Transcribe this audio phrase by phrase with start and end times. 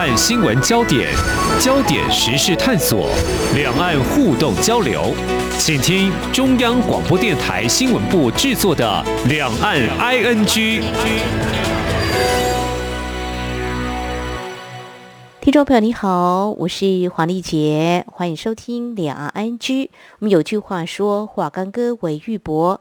[0.00, 1.10] 岸新闻焦点、
[1.60, 3.10] 焦点时事探索、
[3.54, 5.14] 两岸互动交流，
[5.58, 10.46] 请听中央广播电台新闻部制作的《两岸 ING》。
[15.42, 19.58] 听众朋友你好，我是黄丽杰，欢迎收听《两岸 ING》。
[20.20, 22.78] 我们有句话说：“化干戈为玉帛。”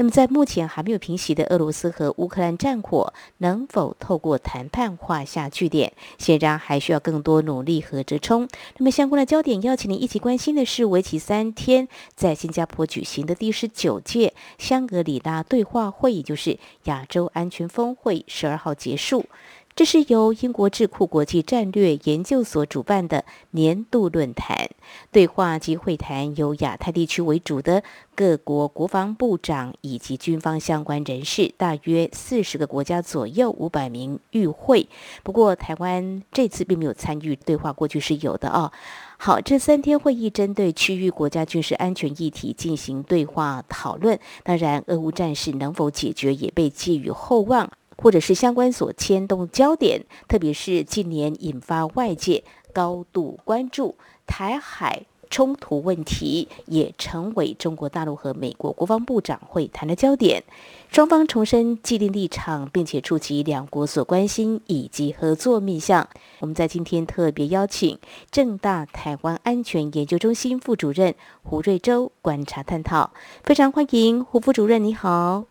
[0.00, 5.92] 那么，在目前还没有平息的俄罗斯和乌克兰战火，能否透过谈判画下句点？
[6.16, 8.48] 显然还需要更多努力和折冲。
[8.78, 19.26] 那么，相关的焦点邀请您一起关心的是，为期三天在新加坡举行的第十九届香格里拉对话会议，就是亚洲安全峰会，十二号结束。
[19.76, 24.68] 这是由英国智库国际战略研究所主办的年度论坛
[25.10, 27.82] 对话及会谈，由亚太地区为主的
[28.14, 34.86] 各国国防部长以及军方相关人士，大约四十个国家左右，五百名与会。
[35.22, 38.70] 不过，台湾这次并没有参与对话，过去是有的哦。
[39.16, 44.18] 好，这三天会议针对区域国家军事安全议题进行对话讨论。
[44.42, 47.70] 当然，俄乌战事能否解决，也被寄予厚望。
[48.00, 60.42] 或者是相关所牵动焦点，特别是近年引发外界高度关注台海冲突问题，也成为中国大陆和美国国防部长会谈的焦点。
[60.90, 66.08] 双方重申既定立场，并且触及两国所关心以及合作面向。
[66.40, 67.98] 我们在今天特别邀请
[68.30, 73.12] 正大台湾安全研究中心副主任胡瑞洲观察探讨，
[73.44, 75.49] 非常欢迎胡副主任，你好。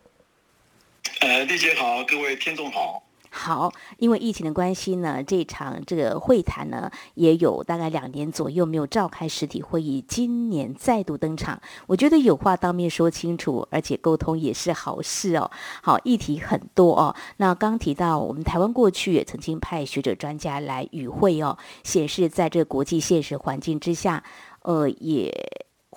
[1.20, 3.02] 呃，丽姐好，各位听众好。
[3.28, 11.60] 好，因为疫情的关系呢，这场这个会谈呢，也有大概两年左右没有召开实体会议，今年再度登场。
[11.86, 15.50] 我觉得有话当面说清楚，而且沟通也是好事哦。
[15.82, 17.14] 好，议题很多哦。
[17.36, 24.24] 那刚提到我们台湾过去也曾经派学者专家来与会哦，显示在这国际现实环境之下，
[24.62, 25.30] 呃，也。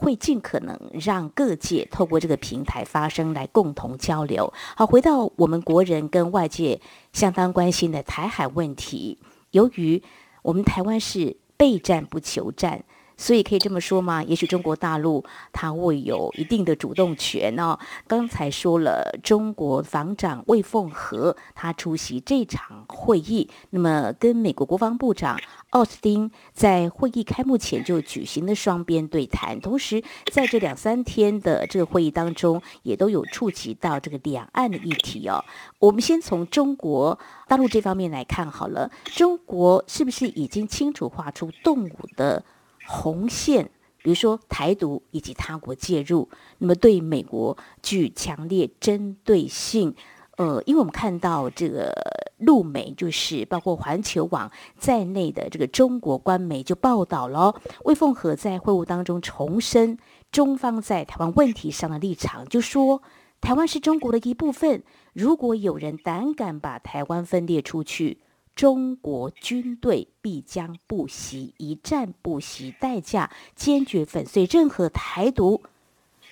[0.03, 4.51] 会尽可能让各界透过这个平台发声，来共同交流。
[4.75, 6.81] 好，回到我们国人跟外界
[7.13, 9.17] 相当关心的台海问题，
[9.51, 10.03] 由于
[10.41, 12.83] 我们台湾是备战不求战。
[13.15, 14.23] 所以可以这么说吗？
[14.23, 17.77] 也许中国大陆它会有一定的主动权哦。
[18.07, 35.43] 刚才说了，中国防长魏凤和他出席这场会议，那么跟美国国防部长奥斯汀在会议开幕前就举行了双边对谈，同时在这两三天的这个会议当中，也都有触及到这个两岸的议题哦。
[35.79, 42.43] 我们先从中国大陆这方面来看好了，中国是不是已经清楚画出动武的？
[42.85, 43.69] 红线，
[44.01, 49.95] 比如说台独以及他国介入，那么对美国具强烈针对性。
[50.37, 51.93] 呃，因为我们看到这个
[52.39, 59.99] 陆媒，就是包括环球网在内的这个中国官媒就报道了，魏凤和在会晤当中重申
[60.31, 63.03] 中方在台湾问题上的立场，就说
[63.41, 64.81] 台湾是中国的一部分，
[65.13, 68.22] 如果有人胆敢把台湾分裂出去。
[68.55, 75.61] 中国军队必将不惜一战不惜代价，坚决粉碎任何台独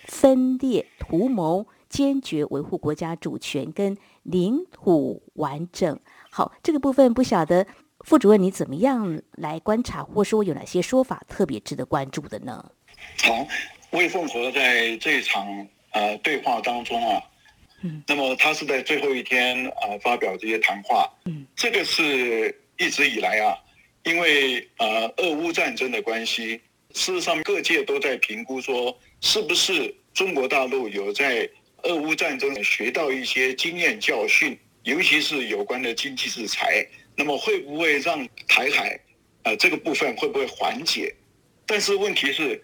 [0.06, 6.00] 分裂图谋，坚决维护国家主权跟领土完整。
[6.30, 7.66] 好，这个部分不晓得
[8.02, 12.72] 副主任你怎么样来观察，或说有哪些说法特别值得关注的呢？
[13.24, 13.48] 好，
[13.92, 17.22] 魏凤和在这场呃对话当中啊。
[18.08, 23.58] 那么他是在最后一天啊发表这些谈话，嗯，这个是一直以来啊，
[24.04, 26.62] 因为呃俄乌战争的关系，
[26.94, 31.50] 事实上各界都在评估说，是不是中国大陆有在
[31.84, 39.00] 俄乌战争学到一些经验教训，尤其是有关的经济制裁，那么会不会让台海
[39.44, 41.14] 啊这个部分会不会缓解？
[41.66, 42.62] 但是问题是，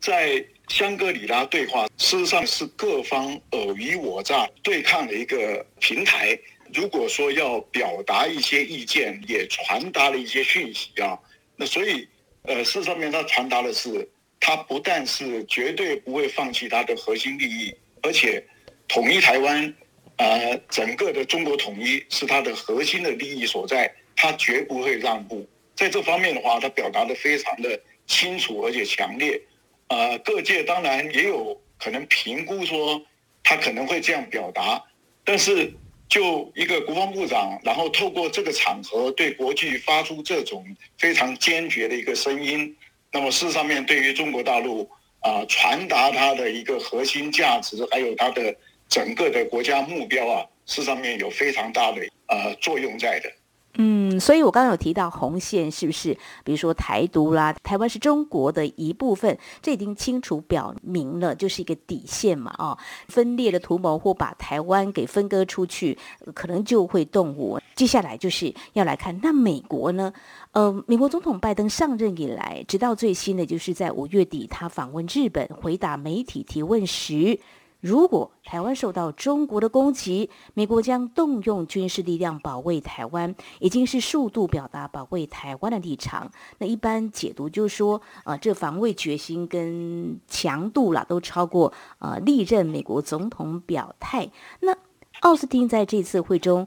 [0.00, 6.38] 在香格里拉对话事实上是各方尔虞我诈对抗的一个平台。
[6.72, 11.16] 如果说要表达一些意见，也传达了一些讯息啊，
[11.54, 12.08] 那所以
[12.42, 14.08] 呃，事实上面他传达的是，
[14.40, 17.72] 他不但是绝对不会放弃他的核心利益，
[18.02, 18.42] 而且
[18.88, 19.74] 统一台湾，
[20.16, 25.46] 呃，整个的中国统一是他的核心的利益所在，他绝不会让步。
[25.76, 29.40] 在这方面的话，他表达的非常的清楚而且强烈。
[29.88, 33.00] 呃，各界当然也有可能评估说
[33.42, 34.82] 他可能会这样表达，
[35.24, 35.72] 但是
[36.08, 40.64] 就一个国防部长，然后透过这个场合对国际发出这种
[40.98, 42.74] 非常坚决的一个声音，
[43.12, 44.88] 那么事实上面对于中国大陆
[45.20, 48.54] 啊传达他的一个核心价值，还有他的
[48.88, 53.30] 整个的国家目标啊，事实上面有非常大的呃作用在的。
[53.76, 56.16] 嗯，所以我刚刚有提到红线是不是？
[56.44, 62.54] 比如说台独啦，台湾是中国的一部分，这已经清楚表明了，就是一个底线嘛。
[62.58, 62.78] 哦，
[63.08, 65.98] 分裂的图谋或把台湾给分割出去，
[66.34, 67.58] 可能就会动武。
[67.74, 70.12] 接下来就是要来看，那美国呢？
[70.52, 77.40] 呃，美国总统拜登上任以来，直到最新的就是在五月底，他访问日本，回答媒体提问时。
[77.84, 86.32] 如果台湾受到中国的攻击，美国将动用军事力量保卫台湾，已经是数度表达保卫台湾的立场。
[86.56, 94.30] 那一般解读就是说，呃，这防卫决心跟强度啦，都超过呃历任美国总统表态。
[94.60, 94.74] 那
[95.20, 96.66] 奥斯汀在这次会中，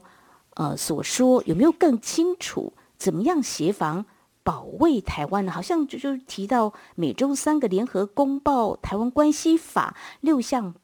[0.54, 4.06] 呃，所说有没有更清楚怎么样协防
[4.44, 5.50] 保卫台湾呢？
[5.50, 10.76] 好像就就提到美洲三个联合公报《台湾关系法》六项。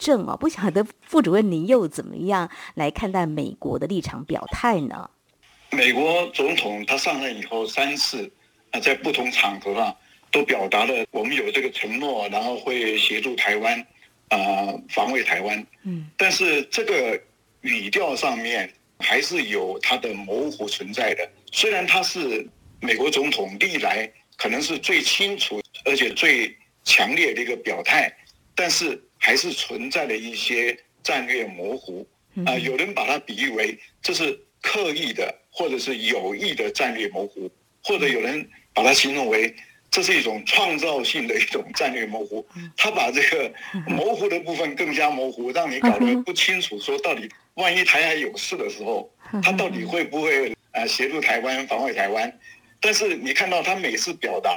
[0.00, 5.10] 保证哦，不晓得副主任您又怎么样来看待美国的立场表态呢？
[5.72, 8.32] 美国总统他上任以后三次
[8.70, 9.94] 啊，在不同场合啊，
[10.32, 13.78] 都表达了我们有这个承诺，然后会协助台湾
[14.28, 15.66] 啊防卫台湾。
[15.82, 17.20] 嗯，但是这个
[17.60, 21.28] 语调上面还是有它的模糊存在的。
[21.52, 22.48] 虽然他是
[22.80, 28.10] 美国总统历来可能是最清楚而且最强烈的一个表态，
[28.54, 28.98] 但是。
[29.20, 32.04] 还是存在的一些战略模糊
[32.46, 37.50] 啊，有人把它比喻为这是刻意的，或者是有意的战略模糊，
[37.84, 39.54] 或者有人把它形容为
[39.90, 42.46] 这是一种创造性的一种战略模糊。
[42.76, 43.52] 他把这个
[43.86, 49.12] 模糊的部分更加模糊， 让你搞得不清楚，说到底万一台海有事的时候，
[49.42, 52.32] 他到底会不会呃协助台湾防卫台湾？
[52.80, 54.56] 但是你看到他每次表达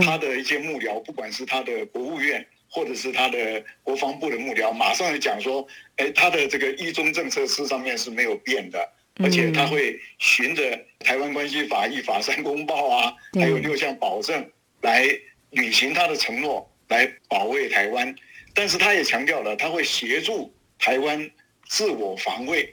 [0.00, 2.44] 他的一些幕僚，不管是他的国务院。
[2.72, 10.62] 或者是他的国防部的幕僚，马上就讲说，哎，他的这个一中政策是上面是没有变的，而且他会循着
[11.00, 14.48] 《台湾关系法》、一法三公报啊，还有六项保证
[14.82, 15.04] 来
[15.50, 18.14] 履行他的承诺，来保卫台湾。
[18.54, 21.28] 但是他也强调了，他会协助台湾
[21.68, 22.72] 自我防卫。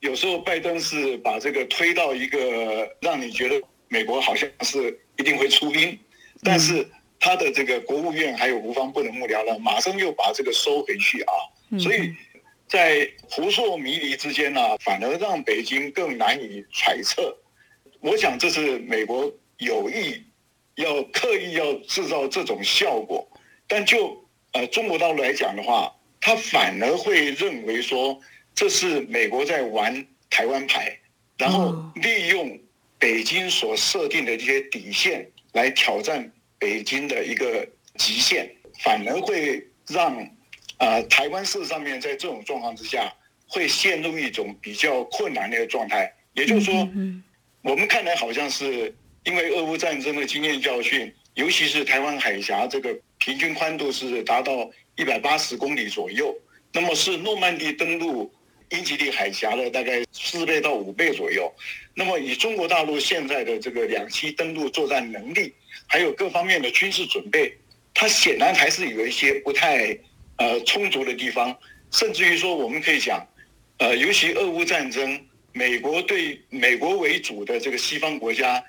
[0.00, 5.98] 有时候拜登是把这个推到一个让你觉得美国好像是一定会出兵，
[6.42, 6.88] 但是。
[7.24, 11.32] 他的这个国务院还有国防部的幕僚呢，马上又把这个收回去啊，
[11.78, 12.14] 所以
[12.68, 17.34] 在扑朔迷离之间呢，反而让北京更难以揣测。
[18.00, 20.22] 我想这是美国有意
[20.74, 23.26] 要刻意要制造这种效果，
[23.66, 24.22] 但就
[24.52, 25.90] 呃中国大陆来讲的话，
[26.20, 28.20] 他反而会认为说
[28.54, 30.94] 这是美国在玩台湾牌，
[31.38, 32.60] 然后利用
[32.98, 36.30] 北京所设定的这些底线来挑战。
[36.64, 37.68] 北京的一个
[37.98, 38.50] 极限，
[38.82, 40.16] 反而会让
[40.78, 43.12] 啊台湾事实上面在这种状况之下，
[43.46, 46.10] 会陷入一种比较困难的一个状态。
[46.32, 46.88] 也就是说，
[47.60, 48.94] 我们看来好像是
[49.24, 56.34] 因为俄乌战争的经验教训，尤其是台湾海峡这个平均宽度是达到一百八十公里左右，
[56.72, 58.32] 那么是诺曼底登陆
[58.74, 61.52] 英吉利海峡的大概四倍到五倍左右。
[61.94, 65.54] 那么以中国大陆现在的这个两栖登陆作战能力。
[65.86, 67.52] 还有各方面的军事准备，
[67.92, 69.96] 它显然还是有一些不太
[70.36, 71.54] 呃充足的地方，
[71.90, 73.24] 甚至于说我们可以讲，
[73.78, 75.20] 呃，尤其俄乌战争，
[75.52, 78.64] 美国对美国为主的这个西方国家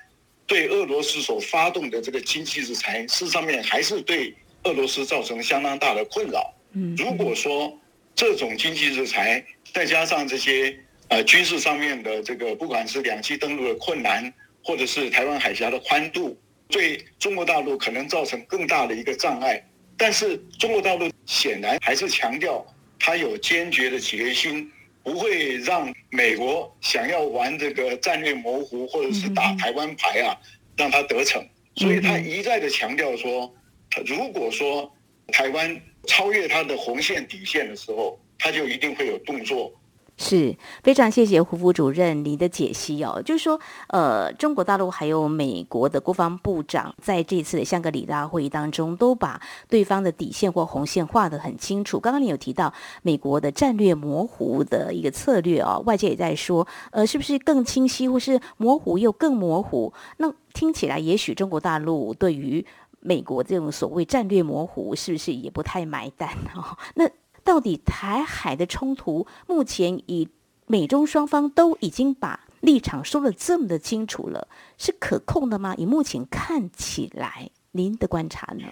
[0.46, 4.34] 对俄罗斯所发动的这个经济制裁，事实上面还是对
[4.64, 6.54] 俄罗斯造成相当大的困扰。
[6.74, 7.76] 嗯，如果说
[8.14, 9.42] 这种经济制裁
[9.76, 10.74] 再加上这些
[11.08, 14.32] 呃军事上面的这个，不管是两栖登陆的困难，
[14.64, 16.34] 或者是台湾海峡的宽度。
[16.68, 19.62] 对中国大陆可能造成更大的一个障碍，
[19.98, 22.66] 但是中国大陆显然还是强调
[22.98, 24.66] 他有坚决的决心，
[25.02, 30.32] 不会让美国想要玩这个战略模糊或者是打台湾牌啊，
[30.74, 31.46] 让他得逞。
[31.74, 33.54] 所以他一再的强调说，
[33.90, 34.90] 他如果说
[35.28, 39.72] 台湾超越他的红线底线的时候，他就一定会有动作。
[40.18, 49.38] 是非常谢谢胡副主任您的解析哦，就是说，呃，中国大陆还有美国的国防部长在这次的香格里拉会议当中，都把
[49.68, 52.00] 对方的底线或红线画得很清楚。
[52.00, 59.92] 刚刚你有提到美国的战略模糊的一个策略哦，外界也在说，呃，是不是更清晰，或是模糊又更模糊？
[60.16, 62.64] 那听起来，也许中国大陆对于
[63.00, 66.78] 美国这种所谓战略模糊，是不是也不太买单哦？
[66.96, 67.06] 那。
[67.46, 70.28] 到底台海的冲突，目前以
[70.66, 75.72] 美中双方都已经把立场说的这么的清楚了，是可控的吗？
[75.78, 78.64] 以目前看起来，您的观察呢？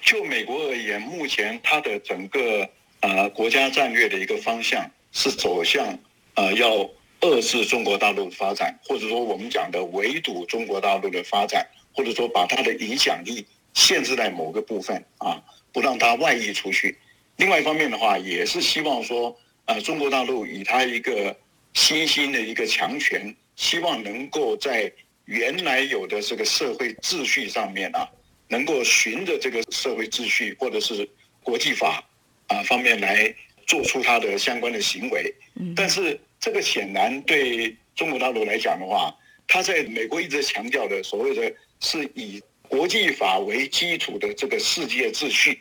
[0.00, 2.66] 就美国而言，目前它的整个
[3.00, 5.86] 呃国家战略的一个方向是走向
[6.34, 6.88] 呃要
[7.20, 15.42] 遏制中国大陆的发展，或者说我们讲的围堵中国大陆的发展，或者说把它的影响力限制在某个部分啊，
[15.74, 16.96] 不让它外溢出去。
[17.42, 21.36] 另外一方面的话，也是希望说，呃，中国大陆以它一个
[21.74, 24.90] 新兴的一个强权，希望能够在
[25.24, 28.08] 原来有的这个社会秩序上面啊，
[28.46, 31.08] 能够循着这个社会秩序或者是
[31.42, 32.04] 国际法
[32.46, 33.34] 啊方面来
[33.66, 35.34] 做出它的相关的行为。
[35.74, 36.18] 但是。
[36.44, 45.60] 这个显然对中国大陆来讲的话，他在美国一直强调的所谓的是以国际法为基础的这个世界秩序，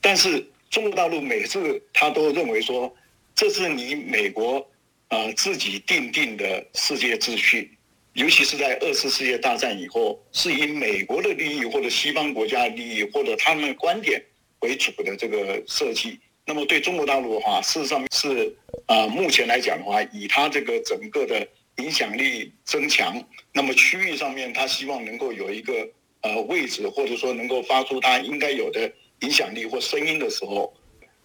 [0.00, 0.42] 但是
[0.72, 2.92] 中国大陆每次他都认为说，
[3.34, 4.66] 这是你美国
[5.08, 7.76] 呃自己定定的世界秩序，
[8.14, 14.24] 尤其是在二次世界大战以后，是以美国的利益或者西方国家利益或者他们的观点
[14.60, 16.18] 为主的这个设计。
[16.46, 25.86] 那么对中国大陆的话，事实上是啊，目前来讲的话，以它这个整个的影响力增强，那么区域上面它希望能够有一个
[26.22, 28.90] 呃位置，或者说能够发出它应该有的
[29.22, 30.72] 影响力或声音的时候，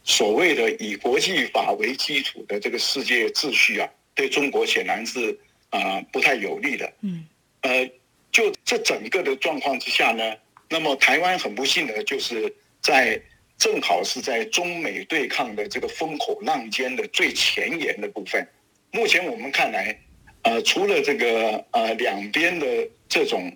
[0.04, 5.38] 所谓的以国际法为基础的这个世界秩序啊，对中国显然是
[5.70, 6.92] 啊不太有利的。
[7.01, 7.27] 嗯，
[7.62, 7.88] 呃，
[8.32, 10.36] 就这整个的状况之下呢，
[10.70, 12.51] 那么台湾很不幸的就是
[12.82, 13.22] 在。
[13.60, 18.48] 正好是在中美对抗的这个风口浪尖的最前沿的部分。
[18.92, 20.00] 目前我们看来，
[20.44, 23.51] 呃，除了这个呃两边的这种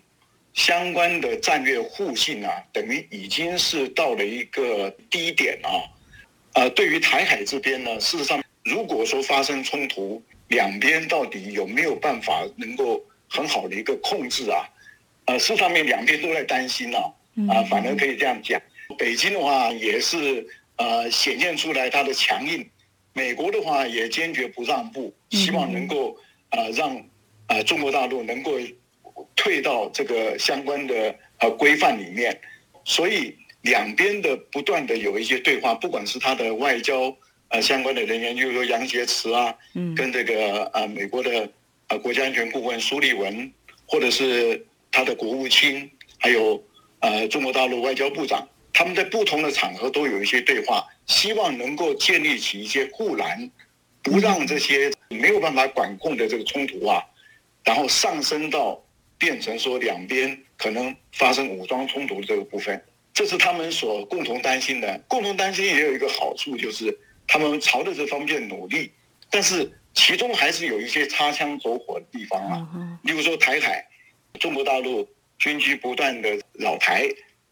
[0.54, 5.70] 相关的战略互信啊，等于已经是到了一个低点啊。
[6.54, 14.68] 呃，对于台海这边呢，事实上，如果说发生冲突，两边到底有没有办法能够很好的一个控制啊？
[15.26, 16.98] 呃，事实上面两边都在担心呢。
[17.48, 18.62] 啊，反而可以这样讲。
[18.98, 22.70] 北京的话也是呃显现出来它的强硬，
[23.14, 26.18] 美国的话也坚决不让步，希望能够
[26.50, 27.02] 呃让
[27.48, 28.60] 呃中国大陆能够
[29.36, 32.40] 退到这个相关的呃规范里面，
[32.84, 37.16] 所以两边的不断的有一些对话，不管是他的外交
[37.50, 39.56] 呃相关的人员，就是说杨洁篪啊，
[39.96, 41.50] 跟这个呃美国的
[41.88, 43.52] 呃国家安全顾问苏利文，
[43.86, 46.64] 或者是他的国务卿，还有
[47.00, 48.48] 呃中国大陆外交部长。
[48.74, 53.52] 他们在不同的场合都有一些对话，希望能够建立起一些护栏，
[54.02, 57.04] 不让这些没有办法管控的这个冲突啊，
[57.66, 58.82] 然后上升到
[59.22, 65.00] 变成说两边可能发生武装冲突的这个部分，这是他们所共同担心的。
[65.08, 66.98] 共同担心也有一个好处，就是
[67.28, 68.92] 他们朝着这方面努力，
[69.30, 72.68] 但是其中还是有一些擦枪走火的地方啊。
[73.04, 73.86] 例如说台海，
[74.40, 77.08] 中国大陆军机不断的扰台。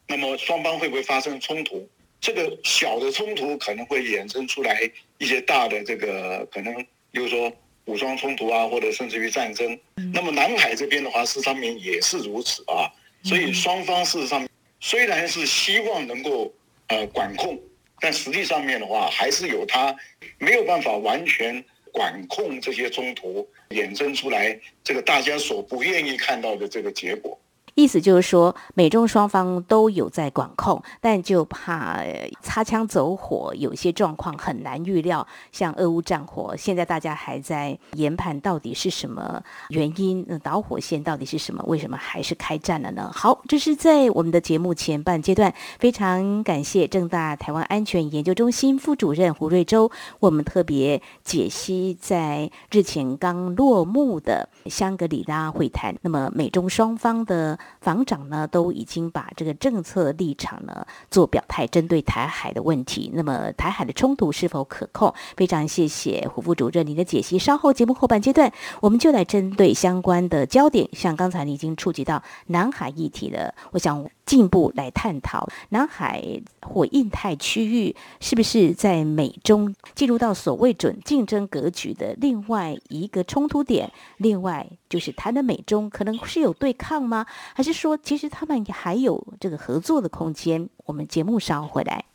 [0.07, 1.87] 那么双方会不会发生冲突？
[2.19, 6.73] 这个小的冲突可能会衍生出来一些大的这个可能，
[7.11, 7.53] 比如说
[7.89, 9.77] 武装冲突啊，或者甚至于战争。
[10.13, 12.85] 那么南海这边的话，事实上面也是如此啊。
[13.23, 14.47] 所以双方事实上
[14.79, 16.53] 虽然是希望能够
[16.87, 17.59] 呃管控，
[17.99, 19.95] 但实际上面的话，还是有它
[20.37, 27.37] 没有办法完全管控这些冲突衍生出来这个大家所不愿意看到的这个结果。
[27.79, 32.01] 意思就是说，美中双方都有在管控，但就怕
[32.41, 35.25] 擦枪走火，有些状况很难预料。
[35.53, 41.63] 像俄乌战火，现在大家还在研判到底是什么原因，那导火线到底是什么？
[41.67, 43.09] 为什么还是开战了呢？
[43.13, 57.57] 好，这是在我们的节目前半阶段，非常感谢正大台湾安全研究中心副主任胡瑞洲，我们特别解析在日前刚落幕的香格里拉会谈，那么美中双方的。
[57.81, 65.13] 防长呢都已经把这个政策立场呢做表态，针对台海的问题，那么台海的冲突是否可控？
[65.37, 67.39] 非常谢谢胡副主任您的解析。
[67.39, 83.91] 稍后节目后半阶段，我们就来针对相关的焦点，像刚才你已经触及到南海议题了，我想进一步来探讨南海或印太区域是不是在美中进入到所谓准竞争格局的另外一个冲突点？
[84.17, 87.25] 另外就是谈的美中可能是有对抗吗？
[87.53, 90.67] 还是说，其实他们还有这个合作的空间？
[90.85, 92.05] 我们节目稍后回来。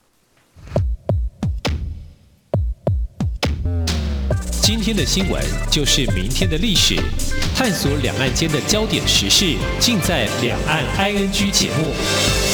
[4.61, 5.41] 今天的新闻
[5.71, 6.97] 就是明天的历史，
[7.55, 12.54] 探索两岸间的焦点时事，尽在《两岸 ING》节目。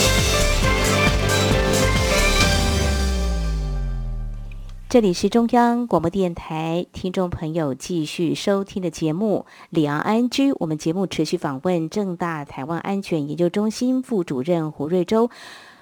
[4.91, 10.51] 这里是中央广播电台听众朋友继续收听的节目《里昂安居》。
[10.59, 15.31] 我们节目持续访问正大台湾安全研究中心副主任胡瑞洲。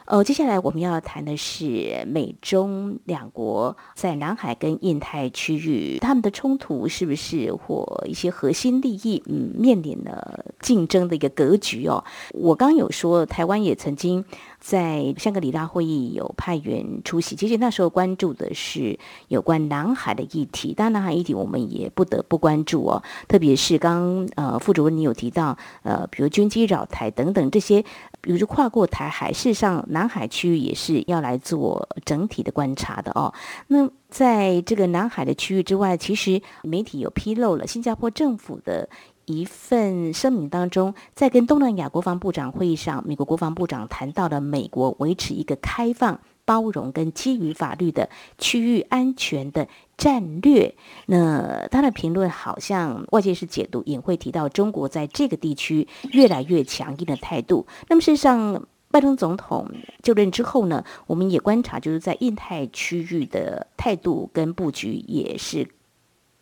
[0.05, 12.05] 呃，接下来我们要谈的是美中两国在南海跟印太区域他们的冲突是不是或一些核心利益嗯面临了竞争的一个格局哦。
[12.35, 14.25] 我刚有说台湾也曾经。
[14.61, 18.99] 在香格里拉会议有派员出席，其实那时候关注的是
[19.29, 20.75] 有关南海的议题。
[20.75, 27.81] 当然，南海议题我们也不得不关注哦，特别是刚呃副主任你有提到呃，比如军机扰台等等这些，
[28.21, 33.33] 比如说跨过台海，事实上南海区域也是要来做整体的观察的哦。
[33.69, 38.89] 那在这个南海的区域之外，其实媒体有披露了新加坡政府的。
[39.33, 48.09] 一份声明当中，在跟东南亚国防部长会议上，美国国防部长谈到了美国维持一个开放、包容跟基于法律的
[48.39, 50.75] 区域安全的战略。
[51.07, 57.67] 那他的评论好像外界是解读，也会提到中国在这个地区越来越强硬的态度。
[57.89, 59.69] 那么事实上，拜登总统
[60.03, 65.69] 就任之后呢，我们也观察，就是在印太区域的态度跟布局也是。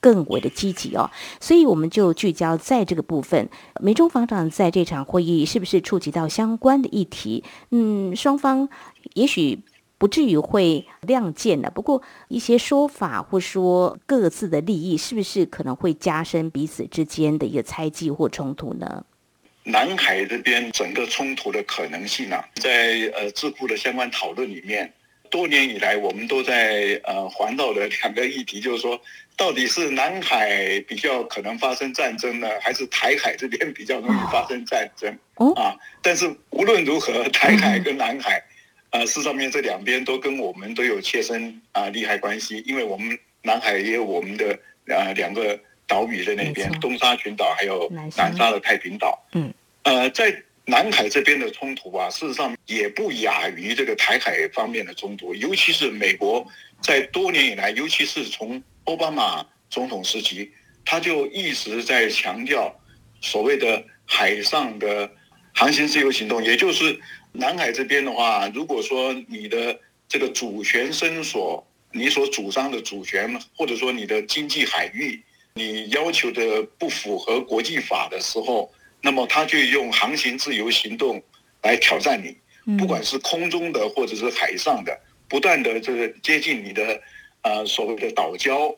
[0.07, 1.11] 更为的积极哦，
[1.41, 3.49] 所以我们就聚焦在这个部分。
[3.81, 7.43] 美中防长在这场会议是不是触及到相关的议题？
[7.73, 8.69] 嗯，双方
[9.15, 9.59] 也许
[9.99, 19.05] 不至于会亮剑的，不过一些说法或说各自的利益，是不是可能会加深彼此之间的一个猜忌或冲突呢？
[19.65, 24.93] 南海这边整个冲突的可能性啊，在呃智库的相关讨论里面。
[25.29, 28.99] 多年以来，我们都在呃环绕的两个议题，就是说，
[29.37, 35.11] 到底是南海比较可能发生战争呢，还是台海这边比较容易发生战争？
[35.55, 38.43] 啊，但是无论如何，台海跟南海，
[38.91, 49.23] 呃，事实上面这两边都跟我们都有切身啊利害关系，因为我们南海也有我们的呃两个岛屿在那边，东沙群岛还有南沙的太平岛。
[49.33, 49.53] 嗯，
[49.83, 50.43] 呃，在。
[50.69, 56.45] 南海这边的冲突啊，事实上也不亚于这个台海方面的冲突，尤其是美国
[56.83, 60.51] 在多年以来，尤其是从奥巴马总统时期，
[60.85, 62.75] 他就一直在强调
[63.21, 65.09] 所谓的海上的
[65.55, 66.99] 航行自由行动，也就是
[67.31, 75.23] 南海这边的话，如果说你的这个主权伸索，你所主张的主权，或者说你的经济海域，
[75.55, 78.69] 你要求的不符合国际法的时候。
[79.07, 81.23] 那么他就用航行自由行动
[81.63, 87.01] 来挑战你，不管是空中的或者是海上的，不断的这个接近你的，
[87.43, 88.77] 呃所谓的岛礁，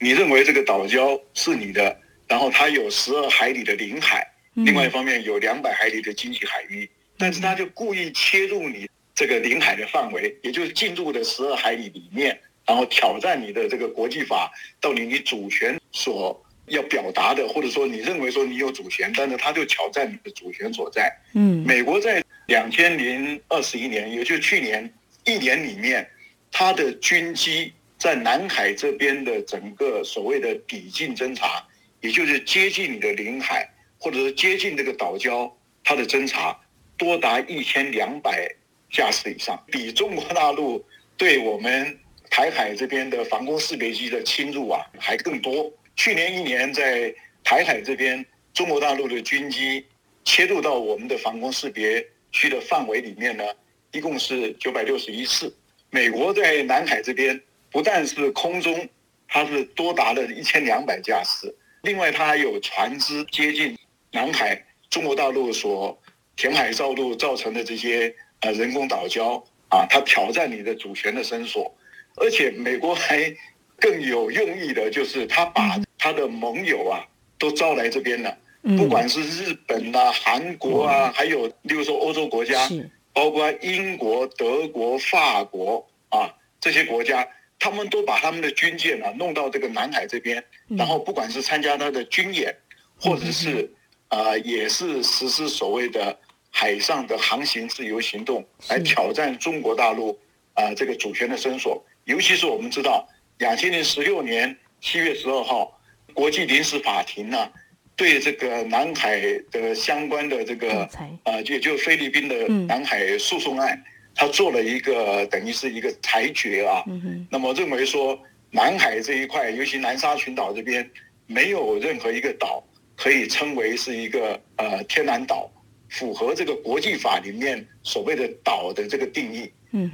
[0.00, 12.36] 你认为这个岛礁是你的，然后它有十二海里的领海，另外一方面有两百海里的经济海域，但是他就故意切入你这个领海的范围，也就是进入的十二海里里面，
[12.66, 16.44] 然后挑战你的这个国际法到底你主权所。
[16.70, 21.10] 要表达的，或者说你认为说你有主权，但是他就挑战你的主权所在。
[21.34, 24.92] 嗯，美国在两千零二十一年，也就去年
[25.24, 26.08] 一年里面，
[26.50, 31.66] 他的军机在南海这边的整个所谓的抵近侦察，
[32.00, 35.50] 也就是接近你的领海，或者是接近这个岛礁，
[35.84, 36.58] 它的侦察
[36.96, 38.48] 多达一千两百
[38.90, 40.84] 架次以上，比中国大陆
[41.16, 41.98] 对我们
[42.30, 45.72] 台海这边的防空识别机的侵入啊还更多。
[45.98, 49.84] 去年一年，在台海这边，中国大陆的军机
[50.24, 53.44] 切入到我们的防空识别区的范围里面呢，
[53.90, 55.52] 一共是九百六十一次。
[55.90, 58.88] 美国在南海这边，不但是空中，
[59.26, 63.76] 它是多达了一千两百架次，另外它还有船只接近
[64.12, 66.00] 南海，中国大陆所
[66.36, 71.76] 填海造陆造成的这些呃人工岛礁啊，它挑战你的主权的伸索，
[72.18, 73.34] 而且美国还
[73.80, 75.76] 更有用意的，就是他把。
[75.98, 77.04] 他的盟友啊，
[77.38, 78.38] 都招来这边了，
[78.76, 82.68] 不管是日本啊、韩国啊，还有例如说欧洲国家，
[83.12, 87.26] 包括英国、德国、法国啊这些国家，
[87.58, 92.54] 他们都把他们的军舰啊弄到这个南海这边，然后不管是参加他的军演，
[92.96, 93.68] 或者是
[94.08, 96.16] 啊也是实施所谓的
[96.50, 100.18] 海上的航行自由行动，来挑战中国大陆
[100.54, 101.84] 啊这个主权的伸索。
[102.04, 103.08] 尤其是我们知道，
[103.38, 105.77] 两千零十六年七月十二号。
[106.18, 107.48] 国际临时法庭呢，
[107.94, 109.20] 对这个南海
[109.52, 110.84] 的相关的这个
[111.22, 113.80] 啊，就就菲律宾的南海诉讼案，
[114.16, 116.82] 他做了一个等于是一个裁决啊。
[117.30, 120.90] 那么认为说，南海这一块，尤其南沙群岛这边，
[121.28, 122.64] 没有任何一个岛
[122.96, 125.48] 可以称为是一个呃天然岛，
[125.88, 129.48] 符合这个国际法里面所谓的岛的这个定义。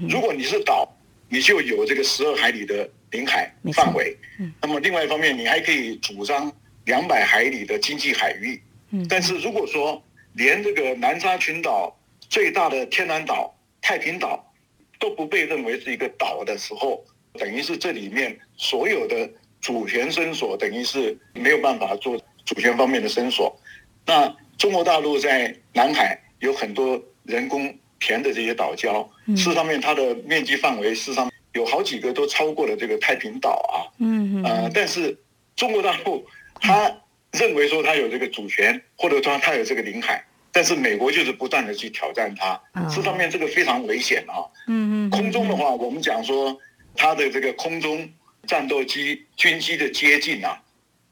[0.09, 0.91] 如果你是岛，
[1.29, 2.89] 你就有这个十二海里的。
[3.15, 4.17] 领海范围，
[4.61, 6.53] 那么另外一方面，你还可以主张
[6.85, 8.61] 两百海里的经济海域。
[9.09, 11.97] 但是如果说连这个南沙群岛
[12.29, 14.53] 最大的天然岛，太平岛
[14.99, 23.57] 都不被认为是一个岛的时候，等于是这里面所有的主权伸索，等于是没有办法做主权方面的伸索。
[24.05, 33.91] 那中国大陆在南海有很多人工填的这些岛礁，事实上面它的面积范围事实上有好几个都超过了这个太平岛啊。
[33.99, 34.45] 嗯嗯。
[34.45, 35.19] 呃，但是
[35.57, 36.25] 中国大陆
[36.61, 36.95] 他
[37.33, 40.23] 认为说他有这个主权，或者说他有这个领海。
[40.57, 44.39] 但是美国就是不断的去挑战它，这方面这个非常危险啊。
[44.69, 45.11] 嗯嗯。
[45.11, 46.57] 空中的话，我们讲说
[46.95, 48.09] 它的这个空中
[48.47, 50.63] 战斗机、军机的接近啊，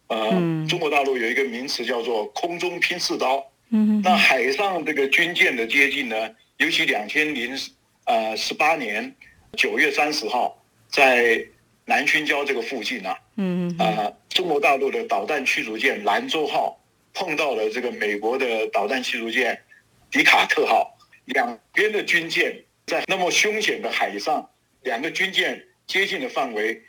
[0.06, 0.30] 呃，
[0.68, 3.44] 中国大陆有一个名词叫做“空中拼刺刀”。
[3.74, 4.02] 嗯嗯。
[4.04, 7.58] 那海上这个军舰的接近呢，尤其两千零
[8.04, 9.12] 呃十八年
[9.56, 11.44] 九月三十号，在
[11.84, 13.86] 南薰礁这个附近啊，嗯嗯。
[13.96, 16.78] 啊，中国大陆的导弹驱逐舰“兰州号”。
[17.14, 19.62] 碰到了这个美国的导弹驱逐舰
[20.10, 24.48] “迪卡特号”，两边的军舰在那么凶险的海上，
[24.80, 26.82] 两个军舰接近的范围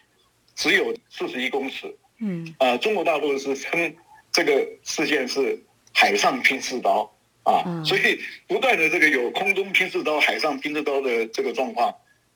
[0.56, 1.94] 只有四十一公尺。
[2.20, 3.94] 嗯，呃，中国大陆是称
[4.32, 5.62] 这个事件是
[5.94, 11.94] 海上拼刺刀啊，所以不断的这个有空中拼刺刀、海上拼刺刀的这个状况，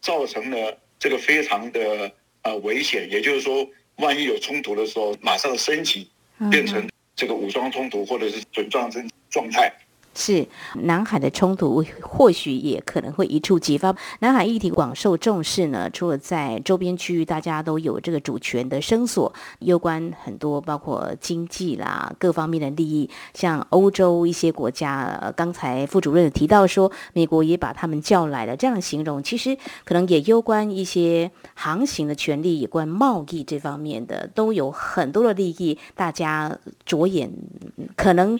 [0.07, 2.11] 造成了这个非常的
[2.43, 3.09] 呃危险。
[3.11, 3.67] 也就是说，
[3.97, 6.07] 万一有冲突的时候，马上升级
[6.49, 6.87] 变成。
[7.19, 9.73] 这个武装冲突或者是准战争状态。
[10.17, 13.95] 是南海的冲突，或许也可能会一触即发。
[14.19, 23.07] 南海议题广受重视呢，除了在周边区域，大家都有这个主权的声索，攸关很多，包括经济啦各方面的利益。
[23.35, 37.31] 像欧洲一些国家，刚才副主任提到说，美国也把他们叫来了，这样形容，其实可能也攸关一些航行的权利，有关贸易这方面的，都有很多的利益，大家着眼
[37.95, 38.39] 可能。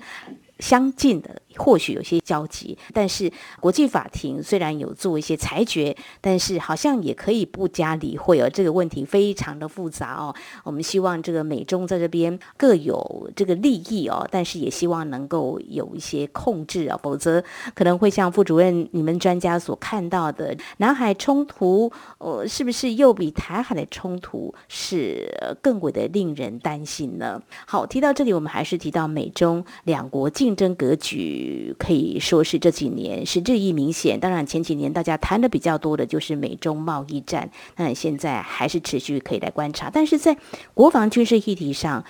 [0.60, 8.50] 相近的或许有些交集，但是国际法庭虽然有做一些裁决，但是好像也可以不加理会哦。
[8.50, 10.34] 这个问题非常的复杂哦。
[10.64, 17.44] 我们希望这个美中在这边各有这个利益哦，但是也希望能够有一些控制啊，否则
[17.74, 27.42] 可能会像副主任你们专家所看到的，南海冲突呃，是不是又比台海的冲突是更为的令人担心呢？
[27.66, 34.18] 好，提到这里，我们还是提到美中两国竞争格局，可以说是这几年是日益明显。
[34.18, 39.90] 当然，前几年大家谈的比较多的就是美中贸易战，那现在还是持续可以来观察。
[39.94, 40.38] 但是在
[40.74, 42.06] 国防军事议题上，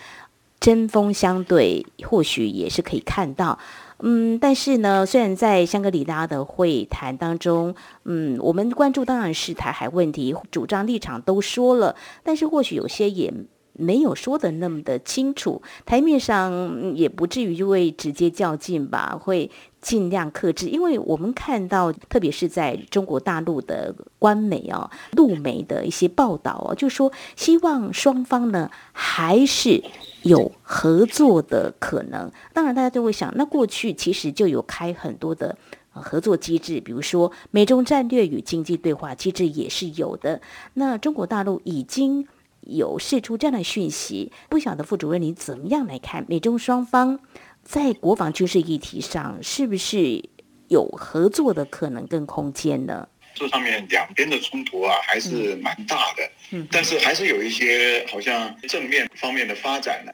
[0.60, 3.58] 针锋相对，或许也是可以看到。
[4.04, 7.74] 嗯，但是呢，虽然在香格里拉的会谈当中，
[8.06, 13.34] 嗯，我们关注当然是台海问题，主张立场都说了，但是或许有些也。
[13.78, 19.50] 没有说的那么的清楚，台面上也不至于就会直接较劲吧，会
[19.82, 20.68] 尽量克制。
[20.68, 29.84] 因为我们看到，特别是在中国大陆的官媒哦、陆媒的一些报道哦，就说希望双方呢还是
[30.24, 32.32] 有合作的可能。
[32.54, 35.58] 当然，大家都会想，那过去其实就有开很多的
[35.92, 40.42] 合作机制，比如说美中战略与经济对话机制也是有的。
[40.74, 42.28] 那中国大陆已经。
[42.70, 47.20] 有释出这样的讯息，不晓得副主任你怎么样来看美中双方
[47.64, 50.24] 在国防军事议题上是不是
[50.68, 53.08] 有合作的可能跟空间呢？
[53.34, 60.12] 这上面两边的冲突啊还是蛮大的，嗯，但是还是有一些好像正面方面的发展呢，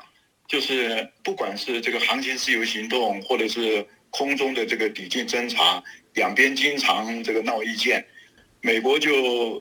[0.47, 5.81] 就是不管是这个航行自由行动，或者是空中的这个抵近侦察，
[6.13, 8.05] 两边经常这个闹意见，
[8.61, 9.11] 美国就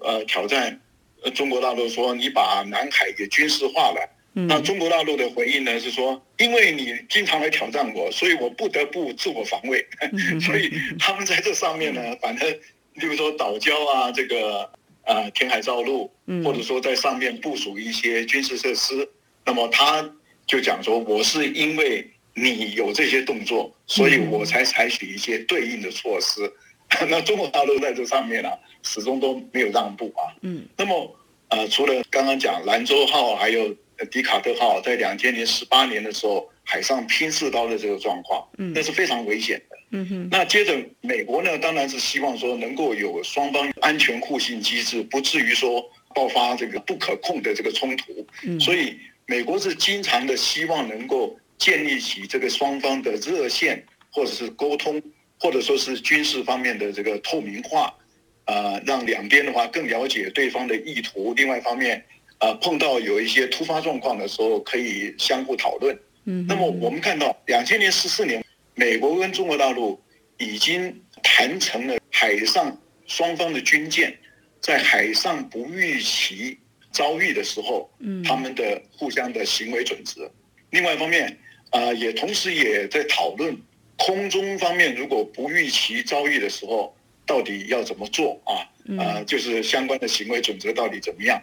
[0.02, 0.80] 呃挑战。
[1.30, 9.86] 中国大陆说你把南海给军事化了，那中国大陆的回应呢是说，因为你经常来挑战我，所以我不得不自我防卫。
[10.40, 12.50] 所以他们在这上面呢，反正，
[12.94, 14.70] 例如说岛礁啊，这个
[15.04, 16.10] 呃填海造陆，
[16.44, 19.08] 或者说在上面部署一些军事设施，
[19.44, 20.10] 那么他
[20.46, 26.52] 就讲说，我是因为你有这些动作，所以我才采取一些对应的措施。
[27.08, 28.50] 那中国大陆在这上面呢？
[28.82, 30.34] 始终都没有让步啊。
[30.42, 31.14] 嗯，那么
[31.48, 33.74] 呃，除了刚刚讲兰州号还有
[34.10, 39.76] 迪卡特号在两千零十八年的时候海上拼刺刀的这个状况，嗯，那是非常危险的。
[39.90, 40.28] 嗯哼。
[40.30, 48.26] 那接着美国呢，当然是希望说能够有双方安全互信机制，不至于说爆发这个不可控的这个冲突。
[48.44, 48.58] 嗯。
[48.58, 55.00] 所以美国是经常的希望能够建立起这个双方的热线，或者是沟通，
[55.38, 57.94] 或者说是军事方面的这个透明化。
[58.44, 61.32] 呃，让两边的话更了解对方的意图。
[61.34, 62.04] 另外一方面，
[62.38, 65.96] 呃，碰到有一些突发状况的时候，可以相互讨论。
[66.24, 66.44] 嗯。
[66.48, 70.00] 那么我们看到，两千年十四年，美国跟中国大陆
[70.38, 72.76] 已经谈成了海上
[73.06, 74.16] 双方的军舰
[74.60, 76.58] 在海上不预期
[76.90, 80.30] 遭遇的时候，嗯，他们的互相的行为准则。
[80.70, 81.38] 另外一方面，
[81.70, 83.56] 啊，也同时也在讨论
[83.96, 86.94] 空中方面如果不预期遭遇的时候，
[87.26, 88.68] 到底要怎么做啊？
[88.98, 91.40] 啊，就是相关的行为准则到底怎么样？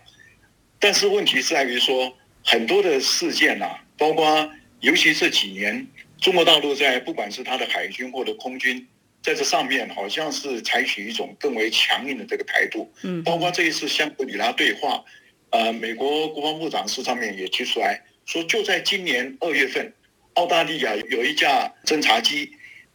[0.79, 2.13] 但是问题是在于说，
[2.43, 5.87] 很多的事件啊，包括尤其这几年，
[6.21, 8.87] 中国大陆在不管是它的海军或者空军，
[9.21, 12.91] 在这上面好像是采取一种更为强硬的这个态度。
[13.03, 15.03] 嗯，包括这一次香格里拉对话，
[15.49, 18.01] 呃，美国国防部长是上面也提出来。
[18.25, 19.93] 说就在今年二月份，
[20.35, 22.51] 澳大利亚有一架侦察机，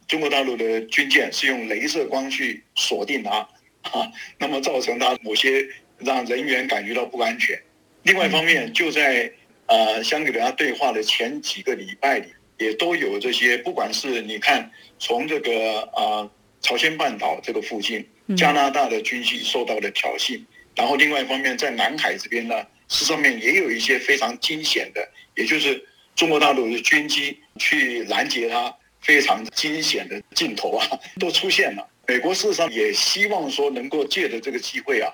[0.06, 3.38] 中国大陆的军舰是用镭射光去锁定它，
[3.82, 5.66] 啊，那么造成它某些
[5.98, 7.58] 让人员感觉到不安全。
[8.02, 9.32] 另外一方面，就在
[9.66, 20.40] 呃香格里拉对话的前几个礼拜里，也都有这些，不管是你看从这个啊朝鲜半岛这个附近，加拿大的军机受到了挑衅，
[20.74, 25.06] 然后另外一方面在南海这边呢，是上面也有一些非常惊险的。
[25.36, 28.72] 也就是中国大陆的军机去拦截它，
[29.04, 30.84] 非常惊险的镜头啊，
[31.20, 31.88] 都出现了。
[32.08, 35.12] 美国事实上也希望说能够借着这个机会啊，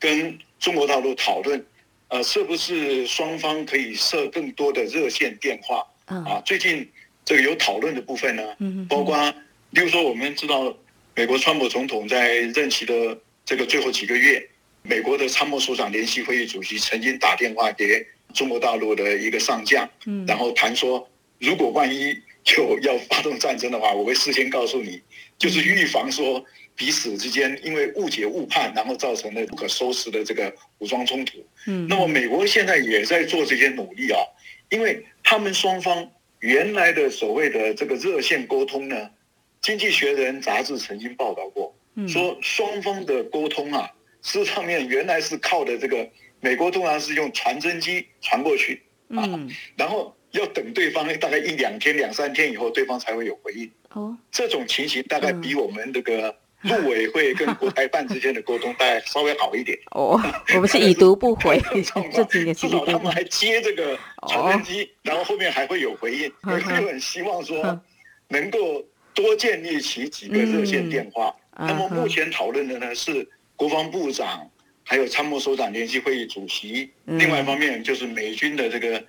[0.00, 1.64] 跟中国大陆讨论，
[2.08, 6.42] 呃，是不是双方可以设更多的热线电话啊？
[6.44, 6.90] 最近
[7.24, 8.42] 这个有讨论的部分呢，
[8.88, 9.16] 包括，
[9.70, 10.76] 例如说我们知道，
[11.14, 14.44] 美国川普总统在任期的这个最后几个月，
[14.82, 18.06] 美国的参谋首长联席会议主席曾经打电话给。
[18.34, 22.14] 中国大陆的一个上将，嗯，然后谈说，如果万一
[22.46, 25.02] 就要发动战争的话，我会事先告诉你，
[25.36, 26.42] 就是预防说
[26.74, 31.44] 彼此之间因为误解误判，然后造成的不可收拾的这个武装冲突。
[31.66, 34.20] 嗯，那么美国现在也在做这些努力啊，
[34.70, 38.96] 因为他们双方原来的所谓的这个热线沟通呢，
[39.60, 41.76] 《经济学人》杂志曾经报道过，
[42.08, 43.90] 说双方的沟通啊，
[44.22, 46.08] 事实上面原来是靠的这个。
[46.38, 49.26] 美国通常是用传真机传过去啊，
[49.74, 53.70] 然后要等对方大概一两天、两三天以后，对方才会有回应。
[53.92, 59.78] 哦，这种情形大概比我们这个陆委会跟国台办之间的沟通大概稍微好一点。
[59.92, 60.20] 哦，
[60.54, 61.60] 我们是已读不回，
[62.12, 66.32] 这几年至少他们还接这个传真机，然后后面还会有回应。
[66.42, 67.80] 我就很希望说
[68.28, 71.34] 能够多建立起几个热线电话。
[71.58, 74.50] 那么目前讨论的呢是国防部长。
[74.88, 79.04] 还有参谋首长联席会议主席，另外一方面就是美军的这个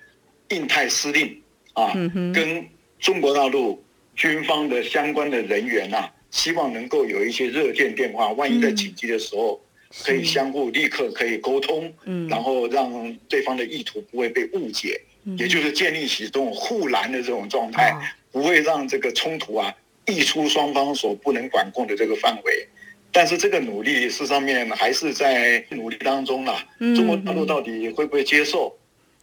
[0.50, 1.40] 印太司令
[1.72, 1.92] 啊，
[2.34, 2.66] 跟
[2.98, 3.82] 中国大陆
[4.14, 9.60] 军方的相关的人员呐，希望能够有一些热线电话，万一在紧急的时候，
[10.04, 11.92] 可以相互立刻可以沟通，
[12.28, 15.00] 然后让对方的意图不会被误解，
[15.36, 17.94] 也就是建立起这种护栏的这种状态，
[18.32, 19.72] 不会让这个冲突啊
[20.06, 22.66] 溢出双方所不能管控的这个范围。
[23.10, 26.62] 但是这个努力是上面还是在努力当中啦。
[26.94, 28.76] 中国大陆到底会不会接受？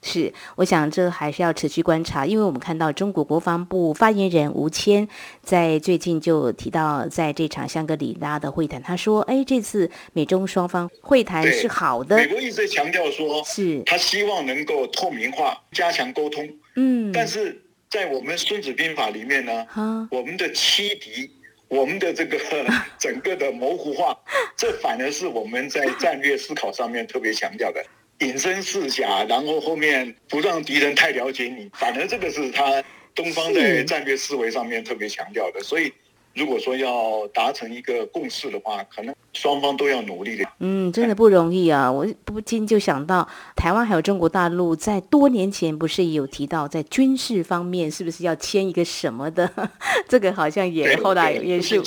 [0.06, 5.08] 是，我想这还是要持续观察，因为我们看到中国国防部发言人吴谦
[5.42, 16.48] 在最近就提到，在这场香格里拉的会谈，他说：“哎，这次美中双方会谈是好的。”美国一直强调说，是他希望能够透明化、加强沟通。
[16.76, 19.66] 嗯，但是在我们《孙子兵法》里面呢，
[20.12, 21.32] 我们的欺敌。
[21.68, 22.38] 我们的这个
[23.00, 24.16] 整个的模糊化，
[24.56, 27.84] 这反而是我们在战略思考上面特别强调的，
[28.20, 35.94] 隐身试假，然后后面不让敌人太了解你，反而这个是他东方在战略思维上面特别强调的，所以。
[36.36, 40.46] 如果说要达成一个共识的话，可能双方都要努力的。
[40.60, 41.90] 嗯，真的不容易啊！
[41.90, 49.50] 我不禁就想到，台湾还有中国大陆在多年前不是有提到，在军事方面是不是要签一个什么的？
[50.10, 51.82] 这个好像也后来也是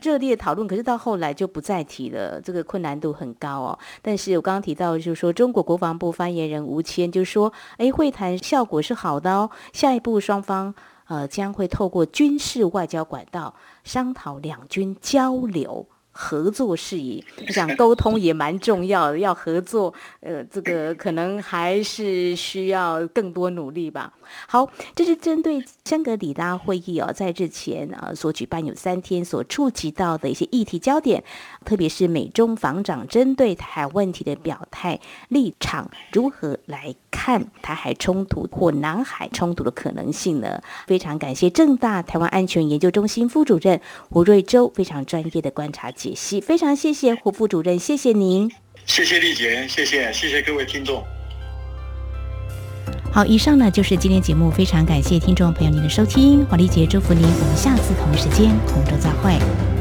[0.00, 3.78] 热烈讨论，可是到后来就不再提了，这个困难度很高哦。
[4.00, 10.74] 但是我刚刚提到，就是说中国国防部发言人吴谦就说：“哎，会谈效果是好的哦，下一步双方。”
[11.06, 15.86] 呃，将会透过军事外交管道商讨两军交流。
[16.18, 19.18] 合作事宜，我想沟通也蛮重要的。
[19.18, 24.10] 要合作，呃，这个可能还是需要更多努力吧。
[24.48, 31.22] 好，这是针对香格里拉会议哦，在之前啊所举办有三天所触及到的一些议题焦点，
[31.66, 40.60] 特别是美中防长针对台海问题的表态立场，如何来看台海冲突或南海冲突的可能性呢？
[40.86, 45.90] 非常感谢正大台湾安全研究中心副主任胡瑞洲非常专业的观察。
[45.90, 48.52] 解析非常谢谢胡副主任，谢谢您，
[48.84, 51.02] 谢谢丽姐，谢谢谢谢各位听众。
[53.10, 59.75] 好，以上呢就是今天节目，非常感谢听众朋友您的收听，黄丽姐祝福您，我们下次同一时间同舟再会。